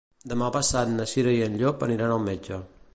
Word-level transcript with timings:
Demà 0.29 0.47
passat 0.55 0.89
na 0.95 1.07
Cira 1.13 1.37
i 1.37 1.45
en 1.49 1.61
Llop 1.61 1.87
aniran 1.89 2.17
al 2.19 2.27
metge. 2.31 2.63